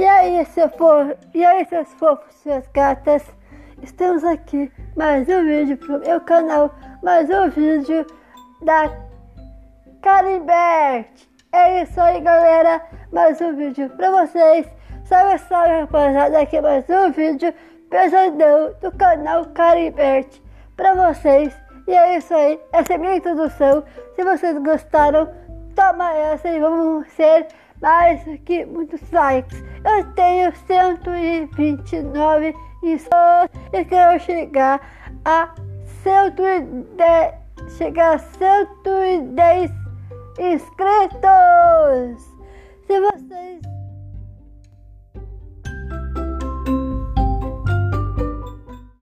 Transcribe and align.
E 0.00 0.06
aí, 0.06 0.46
seu 0.46 0.66
fofo, 0.70 1.14
e 1.34 1.44
aí, 1.44 1.62
seus 1.66 1.92
fofos, 1.92 2.34
suas 2.36 2.66
gatas? 2.68 3.22
Estamos 3.82 4.24
aqui 4.24 4.72
mais 4.96 5.28
um 5.28 5.44
vídeo 5.44 5.76
pro 5.76 6.00
meu 6.00 6.18
canal, 6.22 6.74
mais 7.02 7.28
um 7.28 7.50
vídeo 7.50 8.06
da 8.62 8.90
Carimbert. 10.00 11.28
É 11.52 11.82
isso 11.82 12.00
aí, 12.00 12.18
galera, 12.22 12.80
mais 13.12 13.38
um 13.42 13.54
vídeo 13.54 13.90
pra 13.90 14.10
vocês. 14.10 14.66
Salve, 15.04 15.36
salve, 15.40 15.80
rapaziada, 15.80 16.40
aqui 16.40 16.62
mais 16.62 16.88
um 16.88 17.12
vídeo 17.12 17.52
pesadão 17.90 18.74
do 18.80 18.90
canal 18.92 19.44
Carimbert 19.52 20.40
pra 20.78 20.94
vocês. 20.94 21.54
E 21.86 21.92
é 21.92 22.16
isso 22.16 22.32
aí, 22.32 22.58
essa 22.72 22.94
é 22.94 22.96
a 22.96 22.98
minha 22.98 23.16
introdução. 23.16 23.84
Se 24.16 24.24
vocês 24.24 24.56
gostaram, 24.62 25.30
toma 25.76 26.10
essa 26.14 26.48
e 26.48 26.58
vamos 26.58 27.06
ser 27.08 27.48
mais 27.80 28.22
que 28.44 28.64
muitos 28.66 29.00
likes. 29.10 29.62
Eu 29.84 30.04
tenho 30.12 30.52
129 30.66 32.54
inscritos 32.82 33.50
e 33.72 33.84
quero 33.84 34.20
chegar 34.20 34.80
a 35.24 35.54
110, 36.02 37.34
chegar 37.76 38.14
a 38.14 38.18
110 38.18 39.70
inscritos. 40.38 42.29